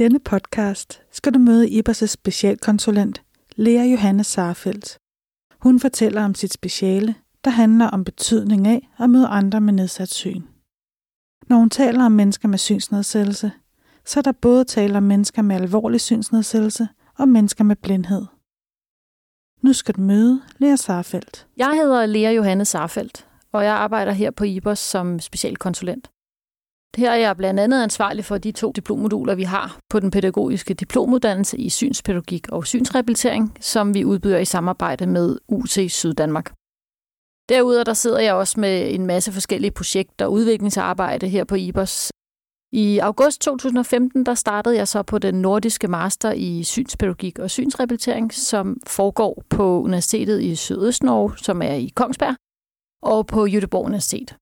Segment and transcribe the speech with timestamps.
[0.00, 3.22] denne podcast skal du møde Ibers' specialkonsulent,
[3.56, 4.98] Lea Johanne Sarfeldt.
[5.58, 7.14] Hun fortæller om sit speciale,
[7.44, 10.42] der handler om betydning af at møde andre med nedsat syn.
[11.48, 13.52] Når hun taler om mennesker med synsnedsættelse,
[14.04, 18.26] så er der både tale om mennesker med alvorlig synsnedsættelse og mennesker med blindhed.
[19.62, 21.46] Nu skal du møde Lea Sarfeldt.
[21.56, 26.10] Jeg hedder Lea Johanne Sarfeldt, og jeg arbejder her på IBOS som specialkonsulent.
[26.96, 30.74] Her er jeg blandt andet ansvarlig for de to diplommoduler, vi har på den pædagogiske
[30.74, 36.52] diplomuddannelse i synspædagogik og synsrehabilitering, som vi udbyder i samarbejde med UC Syddanmark.
[37.48, 42.12] Derudover der sidder jeg også med en masse forskellige projekter og udviklingsarbejde her på IBOS.
[42.72, 48.34] I august 2015 der startede jeg så på den nordiske master i synspædagogik og synsrehabilitering,
[48.34, 52.34] som foregår på Universitetet i Sydøstnorge, som er i Kongsberg,
[53.02, 54.36] og på Jødeborg Universitet.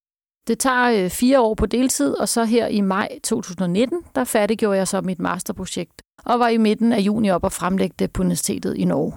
[0.48, 4.78] Det tager øh, fire år på deltid, og så her i maj 2019, der færdiggjorde
[4.78, 8.22] jeg så mit masterprojekt, og var i midten af juni op og fremlægge det på
[8.22, 9.12] Universitetet i Norge.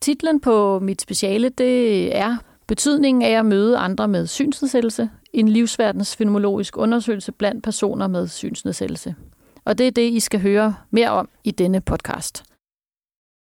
[0.00, 6.16] Titlen på mit speciale, det er Betydningen af at møde andre med synsnedsættelse, en livsverdens
[6.16, 9.14] fenomenologisk undersøgelse blandt personer med synsnedsættelse.
[9.64, 12.44] Og det er det, I skal høre mere om i denne podcast.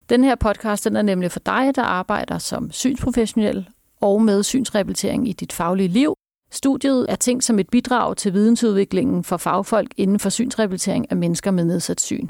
[0.09, 3.69] Den her podcast den er nemlig for dig, der arbejder som synsprofessionel
[4.01, 6.15] og med synsrehabilitering i dit faglige liv.
[6.51, 11.51] Studiet er tænkt som et bidrag til vidensudviklingen for fagfolk inden for synsrehabilitering af mennesker
[11.51, 12.29] med nedsat syn.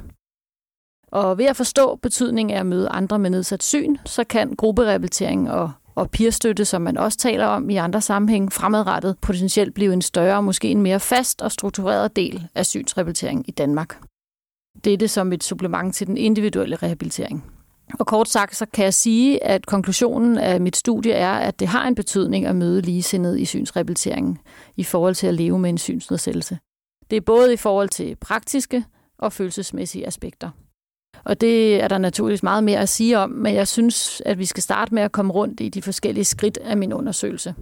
[1.07, 5.51] Og ved at forstå betydningen af at møde andre med nedsat syn, så kan grupperehabilitering
[5.51, 10.03] og, og peerstøtte, som man også taler om i andre sammenhæng, fremadrettet potentielt blive en
[10.03, 14.01] større, måske en mere fast og struktureret del af synsrehabilitering i Danmark.
[14.85, 17.56] Dette som et supplement til den individuelle rehabilitering.
[17.95, 21.69] Og kort sagt, så kan jeg sige, at konklusionen af mit studie er, at det
[21.69, 24.39] har en betydning at møde ligesindede i synsrehabiliteringen
[24.77, 26.59] i forhold til at leve med en synsnedsættelse.
[27.11, 28.85] Det er både i forhold til praktiske
[29.19, 30.51] og følelsesmæssige aspekter.
[31.25, 34.45] Og det er der naturligvis meget mere at sige om, men jeg synes, at vi
[34.45, 37.55] skal starte med at komme rundt i de forskellige skridt af min undersøgelse.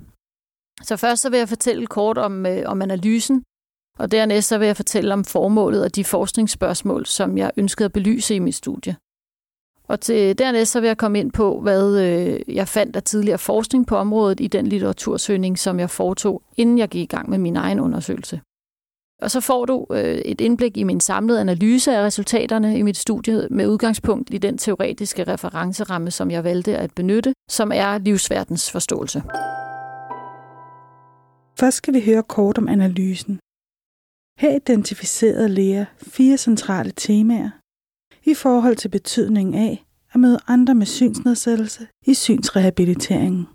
[0.83, 3.45] Så først så vil jeg fortælle kort om, øh, om analysen,
[3.99, 7.93] og dernæst så vil jeg fortælle om formålet og de forskningsspørgsmål, som jeg ønskede at
[7.93, 8.97] belyse i mit studie.
[9.89, 13.39] Og til dernæst så vil jeg komme ind på, hvad øh, jeg fandt af tidligere
[13.39, 17.39] forskning på området i den litteratursøgning, som jeg foretog, inden jeg gik i gang med
[17.39, 18.41] min egen undersøgelse.
[19.23, 22.97] Og så får du øh, et indblik i min samlede analyse af resultaterne i mit
[22.97, 28.71] studie med udgangspunkt i den teoretiske referenceramme, som jeg valgte at benytte, som er livsverdens
[28.71, 29.23] forståelse.
[31.61, 33.39] Først skal vi høre kort om analysen.
[34.39, 37.51] Her identificerede Lea fire centrale temaer,
[38.27, 43.47] i forhold til betydningen af at møde andre med synsnedsættelse i synsrehabiliteringen.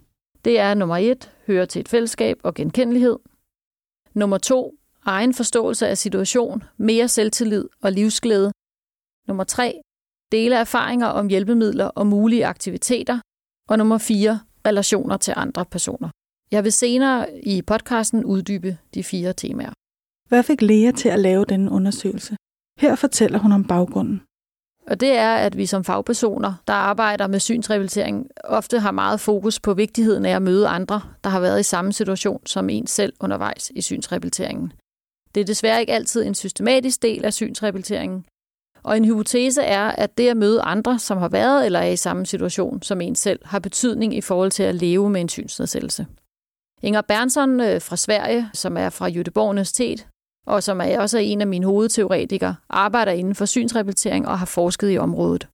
[0.45, 3.17] Det er nummer et, høre til et fællesskab og genkendelighed.
[4.13, 4.75] Nummer to,
[5.05, 8.51] egen forståelse af situation, mere selvtillid og livsglæde.
[9.27, 9.81] Nummer tre,
[10.31, 13.19] dele erfaringer om hjælpemidler og mulige aktiviteter.
[13.69, 16.09] Og nummer fire, relationer til andre personer.
[16.51, 19.73] Jeg vil senere i podcasten uddybe de fire temaer.
[20.29, 22.35] Hvad fik Lea til at lave denne undersøgelse?
[22.79, 24.21] Her fortæller hun om baggrunden.
[24.89, 29.59] Og det er, at vi som fagpersoner, der arbejder med synsrehabilitering, ofte har meget fokus
[29.59, 33.13] på vigtigheden af at møde andre, der har været i samme situation som en selv
[33.19, 34.73] undervejs i synsrehabiliteringen.
[35.35, 38.25] Det er desværre ikke altid en systematisk del af synsrehabiliteringen.
[38.83, 41.95] Og en hypotese er, at det at møde andre, som har været eller er i
[41.95, 46.05] samme situation som en selv, har betydning i forhold til at leve med en synsnedsættelse.
[46.81, 50.07] Inger Bernsson øh, fra Sverige, som er fra Jødeborg Universitet,
[50.47, 54.93] og som er også en af mine hovedteoretikere, arbejder inden for synsrehabilitering og har forsket
[54.93, 55.47] i området.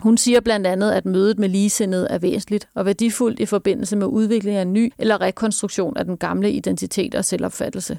[0.00, 4.06] Hun siger blandt andet, at mødet med ligesindede er væsentligt og værdifuldt i forbindelse med
[4.06, 7.98] udvikling af en ny eller rekonstruktion af den gamle identitet og selvopfattelse.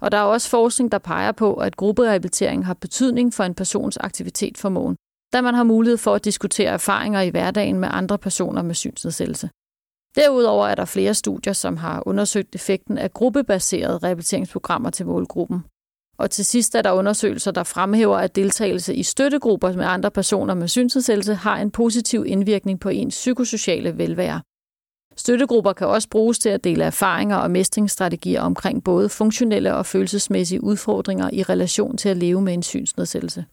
[0.00, 3.96] Og der er også forskning, der peger på, at grupperehabilitering har betydning for en persons
[3.96, 4.96] aktivitetsformåen,
[5.32, 9.50] da man har mulighed for at diskutere erfaringer i hverdagen med andre personer med synsnedsættelse.
[10.16, 15.64] Derudover er der flere studier, som har undersøgt effekten af gruppebaserede rehabiliteringsprogrammer til målgruppen.
[16.18, 20.54] Og til sidst er der undersøgelser, der fremhæver, at deltagelse i støttegrupper med andre personer
[20.54, 24.40] med synsnedsættelse har en positiv indvirkning på ens psykosociale velvære.
[25.16, 30.64] Støttegrupper kan også bruges til at dele erfaringer og mestringsstrategier omkring både funktionelle og følelsesmæssige
[30.64, 33.44] udfordringer i relation til at leve med en synsnedsættelse.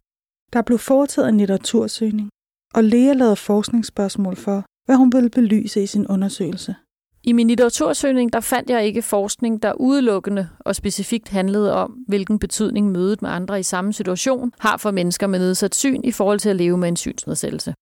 [0.53, 2.29] Der blev foretaget en litteratursøgning,
[2.73, 6.75] og Lea lavede forskningsspørgsmål for, hvad hun ville belyse i sin undersøgelse.
[7.23, 12.39] I min litteratursøgning der fandt jeg ikke forskning, der udelukkende og specifikt handlede om, hvilken
[12.39, 16.39] betydning mødet med andre i samme situation har for mennesker med nedsat syn i forhold
[16.39, 17.73] til at leve med en synsnedsættelse.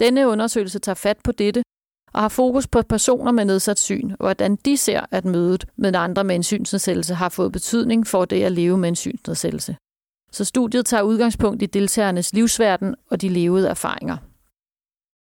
[0.00, 1.62] Denne undersøgelse tager fat på dette
[2.12, 5.94] og har fokus på personer med nedsat syn, og hvordan de ser, at mødet med
[5.94, 9.76] andre med en synsnedsættelse har fået betydning for det at leve med en synsnedsættelse.
[10.32, 14.16] så studiet tager udgangspunkt i deltagernes livsverden og de levede erfaringer.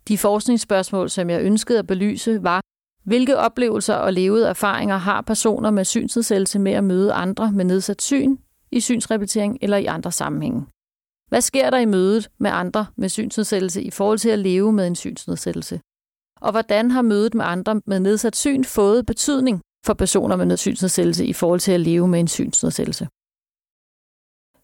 [0.07, 2.61] De forskningsspørgsmål, som jeg ønskede at belyse, var,
[3.05, 8.01] hvilke oplevelser og levede erfaringer har personer med synsnedsættelse med at møde andre med nedsat
[8.01, 8.37] syn,
[8.71, 10.65] i synsrepetering eller i andre sammenhænge?
[11.29, 14.87] Hvad sker der i mødet med andre med synsnedsættelse i forhold til at leve med
[14.87, 15.81] en synsnedsættelse?
[16.41, 21.25] Og hvordan har mødet med andre med nedsat syn fået betydning for personer med synsnedsættelse
[21.25, 23.07] i forhold til at leve med en synsnedsættelse?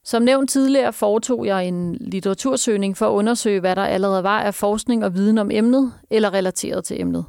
[0.10, 4.56] Som nævnt tidligere foretog jeg en litteratursøgning for at undersøge, hvad der allerede var af
[4.56, 7.26] forskning og viden om emnet eller relateret til emnet.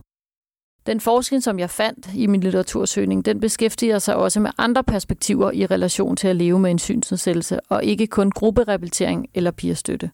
[0.87, 5.51] Den forskning, som jeg fandt i min litteratursøgning, den beskæftiger sig også med andre perspektiver
[5.51, 10.11] i relation til at leve med en synsnedsættelse, og ikke kun grupperehabilitering eller pigerstøtte.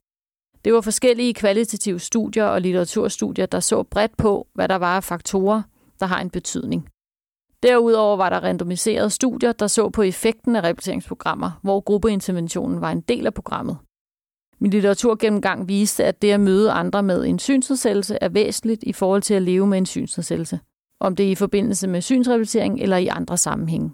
[0.65, 5.05] Det var forskellige kvalitative studier og litteraturstudier, der så bredt på, hvad der var af
[5.05, 5.63] faktorer,
[6.01, 6.89] der har en betydning.
[7.63, 13.01] Derudover var der randomiserede studier, der så på effekten af rehabiliteringsprogrammer, hvor gruppeinterventionen var en
[13.01, 13.77] del af programmet.
[14.59, 19.23] Min litteraturgennemgang viste, at det at møde andre med en synsnedsættelse er væsentligt i forhold
[19.23, 20.61] til at leve med en synsnedsættelse,
[21.01, 23.91] om det er i forbindelse med synsrehabilitering eller i andre sammenhænge.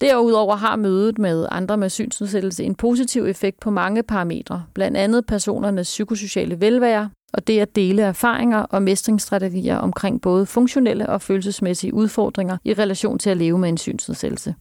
[0.00, 5.26] Derudover har mødet med andre med synsnedsættelse en positiv effekt på mange parametre, blandt andet
[5.26, 11.94] personernes psykosociale velvære og det at dele erfaringer og mestringsstrategier omkring både funktionelle og følelsesmæssige
[11.94, 14.54] udfordringer i relation til at leve med en synsnedsættelse.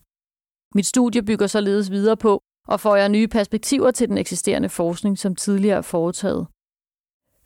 [0.76, 5.18] Mit studie bygger således videre på, og får jeg nye perspektiver til den eksisterende forskning,
[5.18, 6.48] som tidligere er foretaget.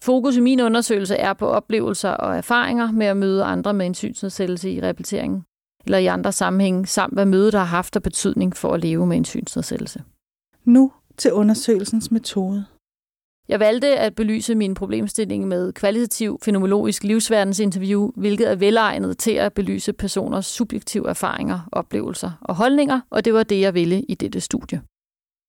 [0.02, 3.94] Fokus i min undersøgelse er på oplevelser og erfaringer med at møde andre med en
[3.94, 5.44] synsnedsættelse i rehabiliteringen,
[5.86, 9.18] eller i andre sammenhænge, samt hvad mødet har haft af betydning for at leve med
[9.18, 10.04] en synsnedsættelse.
[10.66, 12.66] Nu til undersøgelsens metode.
[13.48, 19.54] Jeg valgte at belyse min problemstilling med kvalitativ fenomenologisk livsverdensinterview, hvilket er velegnet til at
[19.54, 24.42] belyse personers subjektive erfaringer, oplevelser og holdninger, og det var det, jeg ville i dette
[24.42, 24.82] studie.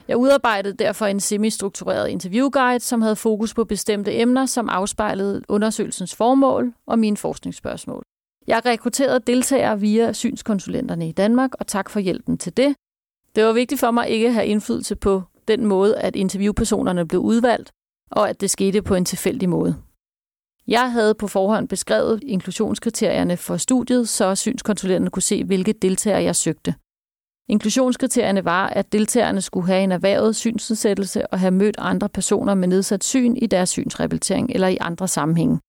[0.09, 6.15] Jeg udarbejdede derfor en semi-struktureret interviewguide, som havde fokus på bestemte emner, som afspejlede undersøgelsens
[6.15, 8.03] formål og mine forskningsspørgsmål.
[8.47, 12.75] Jeg rekrutterede deltagere via synskonsulenterne i Danmark, og tak for hjælpen til det.
[13.35, 17.21] Det var vigtigt for mig ikke at have indflydelse på den måde, at interviewpersonerne blev
[17.21, 17.73] udvalgt,
[18.11, 19.77] og at det skete på en tilfældig måde.
[20.67, 26.37] Jeg havde på forhånd beskrevet inklusionskriterierne for studiet, så synskonsulenterne kunne se, hvilke deltagere jeg
[26.37, 26.75] søgte.
[27.49, 32.69] Inklusionskriterierne var, at deltagerne skulle have en erhvervet synsnedsættelse og have mødt andre personer med
[32.69, 35.61] nedsat syn i deres synsrehabilitering eller i andre sammenhænge.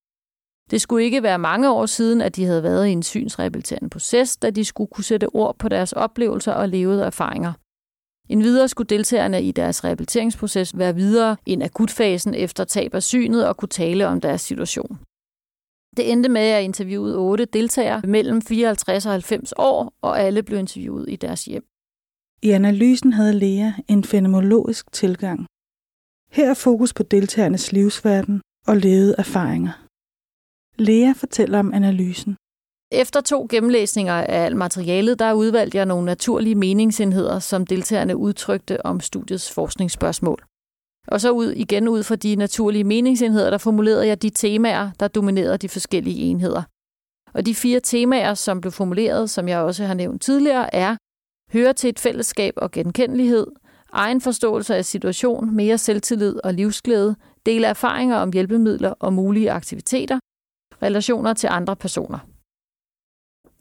[0.72, 4.38] Det skulle ikke være mange år siden, at de havde været i en synsrehabiliterende proces,
[4.38, 7.54] da de skulle kunne sætte ord på deres oplevelser og levede erfaringer.
[8.30, 13.48] En videre skulle deltagerne i deres rehabiliteringsproces være videre end akutfasen efter tab af synet
[13.48, 15.00] og kunne tale om deres situation.
[15.98, 20.44] Det endte med, at jeg interviewede otte deltagere mellem 54 og 90 år, og alle
[20.44, 21.66] blev interviewet i deres hjem.
[22.42, 25.46] I analysen havde Lea en fenomenologisk tilgang.
[26.32, 29.86] Her er fokus på deltagernes livsverden og levede erfaringer.
[30.78, 32.36] Lea fortæller om analysen.
[32.92, 38.86] Efter to gennemlæsninger af alt materialet, der udvalgte jeg nogle naturlige meningsenheder, som deltagerne udtrykte
[38.86, 40.44] om studiets forskningsspørgsmål.
[41.08, 45.08] Og så ud igen ud fra de naturlige meningsenheder, der formulerede jeg de temaer, der
[45.08, 46.64] dominerede de forskellige enheder.
[47.34, 50.96] Og de fire temaer, som blev formuleret, som jeg også har nævnt tidligere, er
[51.54, 53.48] høre til et fællesskab og genkendelighed,
[53.94, 60.20] egen forståelse af situation, mere selvtillid og livsglæde, dele erfaringer om hjælpemidler og mulige aktiviteter,
[60.84, 62.35] relationer til andre personer.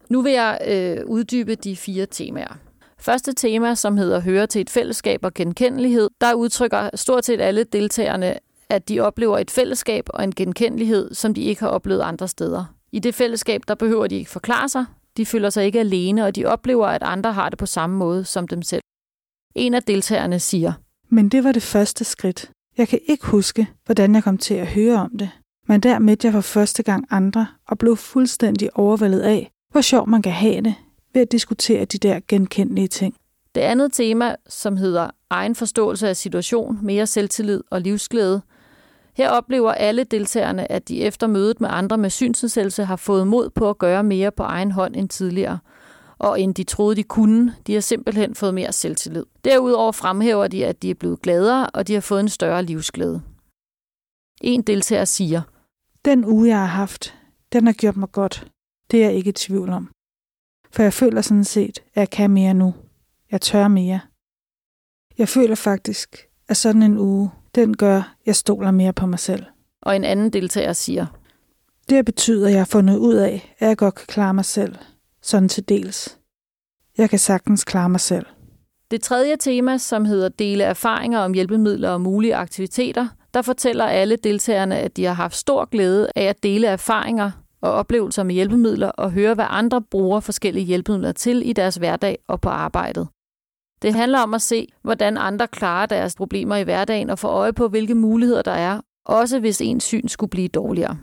[0.08, 2.58] Nu vil jeg øh, uddybe de fire temaer.
[2.98, 7.64] Første tema, som hedder Høre til et fællesskab og genkendelighed, der udtrykker stort set alle
[7.64, 8.34] deltagerne,
[8.68, 12.74] at de oplever et fællesskab og en genkendelighed, som de ikke har oplevet andre steder.
[12.92, 14.84] I det fællesskab, der behøver de ikke forklare sig,
[15.16, 18.24] de føler sig ikke alene, og de oplever, at andre har det på samme måde
[18.24, 18.82] som dem selv.
[19.54, 20.72] En af deltagerne siger,
[21.08, 22.50] Men det var det første skridt.
[22.76, 25.30] Jeg kan ikke huske, hvordan jeg kom til at høre om det.
[25.68, 30.08] Men der mødte jeg for første gang andre og blev fuldstændig overvældet af, hvor sjov
[30.08, 30.74] man kan have det
[31.14, 33.14] ved at diskutere de der genkendelige ting.
[33.54, 38.42] Det andet tema, som hedder egen forståelse af situation, mere selvtillid og livsglæde,
[39.16, 43.50] her oplever alle deltagerne, at de efter mødet med andre med synsnedsættelse har fået mod
[43.50, 45.58] på at gøre mere på egen hånd end tidligere,
[46.18, 47.54] og end de troede, de kunne.
[47.66, 49.24] De har simpelthen fået mere selvtillid.
[49.44, 53.22] Derudover fremhæver de, at de er blevet gladere, og de har fået en større livsglæde.
[54.40, 55.42] En deltager siger,
[56.04, 57.14] Den uge, jeg har haft,
[57.52, 58.53] den har gjort mig godt.
[58.90, 59.90] Det er jeg ikke i tvivl om.
[60.70, 62.74] For jeg føler sådan set, at jeg kan mere nu.
[63.30, 64.00] Jeg tør mere.
[65.18, 69.18] Jeg føler faktisk, at sådan en uge, den gør, at jeg stoler mere på mig
[69.18, 69.44] selv.
[69.82, 71.06] Og en anden deltager siger,
[71.88, 74.74] Det betyder, at jeg har fundet ud af, at jeg godt kan klare mig selv.
[75.22, 76.18] Sådan til dels.
[76.98, 78.26] Jeg kan sagtens klare mig selv.
[78.90, 84.16] Det tredje tema, som hedder dele erfaringer om hjælpemidler og mulige aktiviteter, der fortæller alle
[84.16, 87.30] deltagerne, at de har haft stor glæde af at dele erfaringer
[87.64, 92.18] og oplevelser med hjælpemidler og høre, hvad andre bruger forskellige hjælpemidler til i deres hverdag
[92.28, 93.08] og på arbejdet.
[93.82, 97.52] Det handler om at se, hvordan andre klarer deres problemer i hverdagen og få øje
[97.52, 100.98] på, hvilke muligheder der er, også hvis ens syn skulle blive dårligere.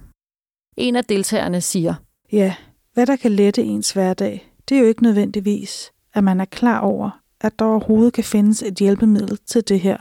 [0.78, 1.94] En af deltagerne siger,
[2.32, 2.56] Ja,
[2.94, 6.80] hvad der kan lette ens hverdag, det er jo ikke nødvendigvis, at man er klar
[6.80, 7.10] over,
[7.42, 9.98] at der overhovedet kan findes et hjælpemiddel til det her.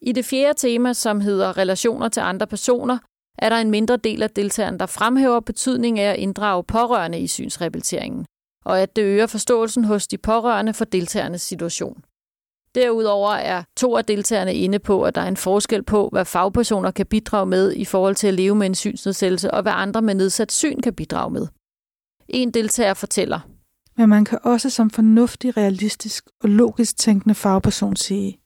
[0.00, 2.98] I det fjerde tema, som hedder relationer til andre personer,
[3.38, 7.26] er der en mindre del af deltagerne, der fremhæver betydningen af at inddrage pårørende i
[7.26, 8.26] synsrehabiliteringen,
[8.64, 12.02] og at det øger forståelsen hos de pårørende for deltagernes situation.
[12.74, 16.90] Derudover er to af deltagerne inde på, at der er en forskel på, hvad fagpersoner
[16.90, 20.14] kan bidrage med i forhold til at leve med en synsnedsættelse, og hvad andre med
[20.14, 21.46] nedsat syn kan bidrage med.
[22.28, 23.40] En deltager fortæller,
[23.96, 28.40] Men man kan også som fornuftig, realistisk og logisk tænkende fagperson sige,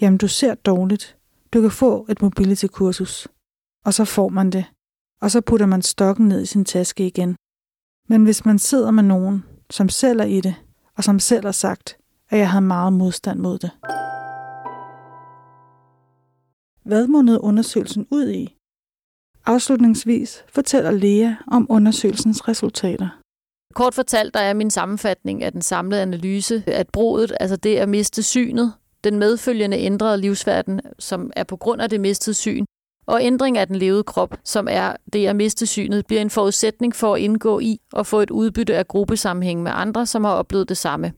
[0.00, 1.16] jamen du ser dårligt,
[1.52, 3.28] du kan få et mobility-kursus.
[3.84, 4.64] Og så får man det,
[5.20, 7.36] og så putter man stokken ned i sin taske igen.
[8.08, 10.54] Men hvis man sidder med nogen, som selv er i det,
[10.96, 11.98] og som selv har sagt,
[12.30, 13.70] at jeg havde meget modstand mod det.
[16.84, 18.56] Hvad mundede undersøgelsen ud i?
[19.46, 23.08] Afslutningsvis fortæller Lea om undersøgelsens resultater.
[23.74, 27.88] Kort fortalt, der er min sammenfatning af den samlede analyse, at bruget, altså det at
[27.88, 28.72] miste synet,
[29.04, 32.64] den medfølgende ændrede livsverden, som er på grund af det mistede syn,
[33.06, 36.96] og ændring af den levede krop, som er det at miste synet, bliver en forudsætning
[36.96, 40.68] for at indgå i og få et udbytte af gruppesammenhæng med andre, som har oplevet
[40.68, 41.12] det samme.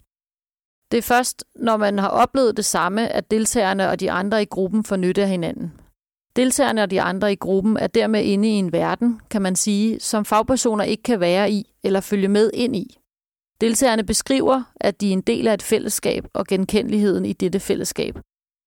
[0.90, 4.46] Det er først, når man har oplevet det samme, at deltagerne og de andre i
[4.46, 5.72] gruppen får nytte af hinanden.
[6.36, 10.00] Deltagerne og de andre i gruppen er dermed inde i en verden, kan man sige,
[10.00, 12.98] som fagpersoner ikke kan være i eller følge med ind i.
[13.60, 18.18] Deltagerne beskriver, at de er en del af et fællesskab og genkendeligheden i dette fællesskab.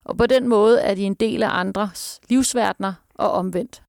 [0.05, 3.83] Og på den måde er de en del af andres livsverdener og omvendt.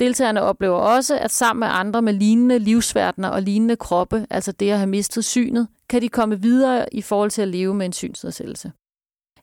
[0.00, 4.70] Deltagerne oplever også, at sammen med andre med lignende livsverdener og lignende kroppe, altså det
[4.70, 7.92] at have mistet synet, kan de komme videre i forhold til at leve med en
[7.92, 8.72] synsnedsættelse.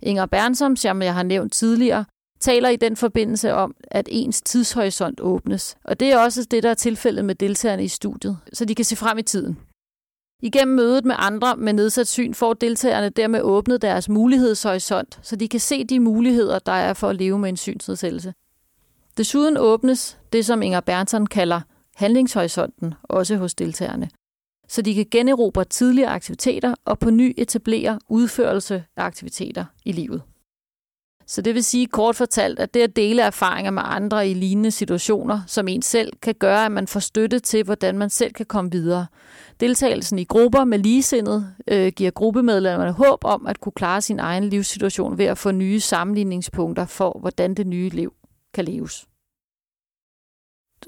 [0.01, 2.05] Inger Bernsom, som jeg har nævnt tidligere,
[2.39, 5.77] taler i den forbindelse om, at ens tidshorisont åbnes.
[5.83, 8.85] Og det er også det, der er tilfældet med deltagerne i studiet, så de kan
[8.85, 9.57] se frem i tiden.
[10.41, 15.47] Igennem mødet med andre med nedsat syn får deltagerne dermed åbnet deres mulighedshorisont, så de
[15.47, 18.33] kan se de muligheder, der er for at leve med en synsnedsættelse.
[19.17, 21.61] Desuden åbnes det, som Inger Bernson kalder
[21.95, 24.09] handlingshorisonten, også hos deltagerne,
[24.67, 30.21] så de kan generobre tidligere aktiviteter og på ny etablere udførelse af aktiviteter i livet.
[31.27, 34.71] Så det vil sige kort fortalt, at det at dele erfaringer med andre i lignende
[34.71, 38.45] situationer, som en selv, kan gøre, at man får støtte til, hvordan man selv kan
[38.45, 39.05] komme videre.
[39.59, 44.43] Deltagelsen i grupper med ligesindet øh, giver gruppemedlemmerne håb om at kunne klare sin egen
[44.43, 48.13] livssituation ved at få nye sammenligningspunkter for, hvordan det nye liv
[48.53, 49.07] kan leves.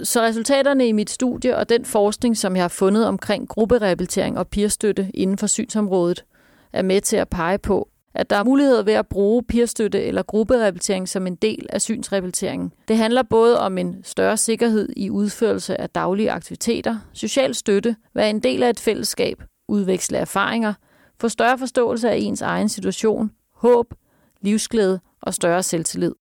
[0.04, 4.48] Så resultaterne i mit studie og den forskning, som jeg har fundet omkring grupperehabilitering og
[4.48, 6.26] peerstøtte inden for synsområdet,
[6.74, 10.24] er med til at pege på, at der er muligheder ved at bruge peerstøtte eller
[10.24, 12.74] grupperehabilitering som en del af synsrehabiliteringen.
[12.88, 18.30] Det handler både om en større sikkerhed i udførelse af daglige aktiviteter, social støtte, være
[18.30, 20.74] en del af et fællesskab, udveksle erfaringer,
[21.22, 23.94] få større forståelse af ens egen situation, håb,
[24.42, 26.12] livsglæde og større selvtillid.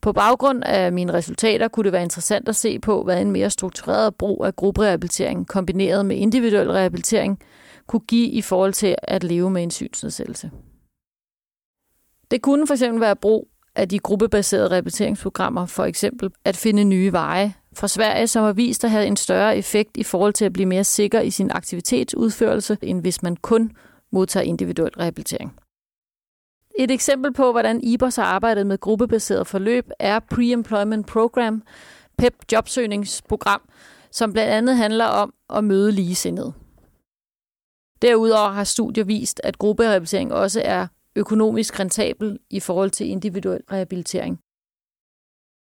[0.00, 3.50] På baggrund af mine resultater kunne det være interessant at se på, hvad en mere
[3.50, 7.38] struktureret brug af grupperehabilitering kombineret med individuel rehabilitering
[7.86, 10.50] kunne give i forhold til at leve med en synsnedsættelse.
[12.30, 17.12] Det kunne for eksempel være brug af de gruppebaserede rehabiliteringsprogrammer, for eksempel at finde nye
[17.12, 20.52] veje fra Sverige, som har vist at have en større effekt i forhold til at
[20.52, 23.72] blive mere sikker i sin aktivitetsudførelse, end hvis man kun
[24.12, 25.52] modtager individuel rehabilitering.
[26.80, 31.62] Et eksempel på, hvordan IBOS har arbejdet med gruppebaseret forløb, er Pre-Employment Program,
[32.18, 33.60] PEP jobsøgningsprogram,
[34.10, 36.52] som blandt andet handler om at møde ligesindede.
[38.02, 44.38] Derudover har studier vist, at grupperehabilitering også er økonomisk rentabel i forhold til individuel rehabilitering.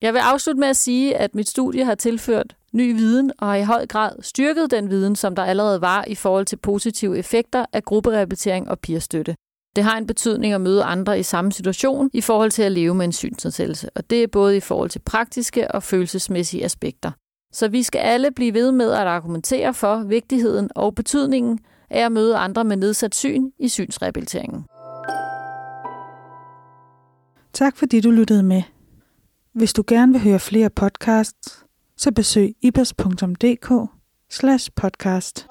[0.01, 3.55] Jeg vil afslutte med at sige, at mit studie har tilført ny viden og har
[3.55, 7.65] i høj grad styrket den viden, som der allerede var i forhold til positive effekter
[7.73, 9.35] af grupperehabilitering og peerstøtte.
[9.75, 12.95] Det har en betydning at møde andre i samme situation i forhold til at leve
[12.95, 17.11] med en synsnedsættelse, og det er både i forhold til praktiske og følelsesmæssige aspekter.
[17.53, 21.59] Så vi skal alle blive ved med at argumentere for vigtigheden og betydningen
[21.89, 24.65] af at møde andre med nedsat syn i synsrehabiliteringen.
[27.53, 28.63] Tak fordi du lyttede med.
[29.53, 31.65] Hvis du gerne vil høre flere podcasts,
[31.97, 33.71] så besøg ibers.dk
[34.75, 35.47] podcast.